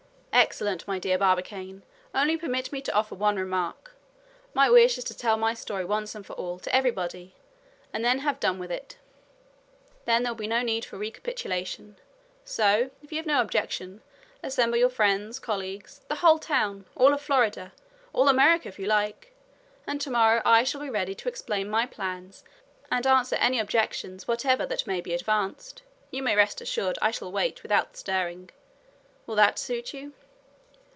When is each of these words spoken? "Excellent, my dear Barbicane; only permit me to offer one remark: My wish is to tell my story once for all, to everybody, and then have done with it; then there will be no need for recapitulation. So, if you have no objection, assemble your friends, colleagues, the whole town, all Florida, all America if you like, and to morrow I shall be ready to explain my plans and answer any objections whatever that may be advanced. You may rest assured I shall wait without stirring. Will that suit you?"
"Excellent, 0.33 0.87
my 0.87 0.97
dear 0.97 1.17
Barbicane; 1.17 1.83
only 2.15 2.37
permit 2.37 2.71
me 2.71 2.81
to 2.81 2.93
offer 2.93 3.13
one 3.15 3.35
remark: 3.35 3.95
My 4.53 4.69
wish 4.69 4.97
is 4.97 5.03
to 5.05 5.15
tell 5.17 5.35
my 5.37 5.53
story 5.53 5.83
once 5.85 6.13
for 6.23 6.33
all, 6.33 6.57
to 6.59 6.73
everybody, 6.73 7.35
and 7.93 8.03
then 8.03 8.19
have 8.19 8.39
done 8.39 8.57
with 8.57 8.71
it; 8.71 8.97
then 10.05 10.23
there 10.23 10.31
will 10.31 10.37
be 10.37 10.47
no 10.47 10.61
need 10.61 10.83
for 10.85 10.97
recapitulation. 10.97 11.97
So, 12.45 12.91
if 13.03 13.11
you 13.11 13.17
have 13.17 13.25
no 13.27 13.41
objection, 13.41 14.01
assemble 14.41 14.77
your 14.77 14.89
friends, 14.89 15.37
colleagues, 15.37 16.01
the 16.07 16.15
whole 16.15 16.39
town, 16.39 16.85
all 16.95 17.15
Florida, 17.17 17.73
all 18.13 18.27
America 18.29 18.69
if 18.69 18.79
you 18.79 18.87
like, 18.87 19.33
and 19.85 19.99
to 20.01 20.09
morrow 20.09 20.41
I 20.45 20.63
shall 20.63 20.81
be 20.81 20.89
ready 20.89 21.13
to 21.13 21.29
explain 21.29 21.69
my 21.69 21.85
plans 21.85 22.43
and 22.89 23.05
answer 23.05 23.35
any 23.35 23.59
objections 23.59 24.27
whatever 24.29 24.65
that 24.65 24.87
may 24.87 25.01
be 25.01 25.13
advanced. 25.13 25.83
You 26.09 26.23
may 26.23 26.35
rest 26.37 26.61
assured 26.61 26.97
I 27.01 27.11
shall 27.11 27.31
wait 27.33 27.61
without 27.63 27.95
stirring. 27.97 28.49
Will 29.27 29.35
that 29.35 29.59
suit 29.59 29.93
you?" 29.93 30.13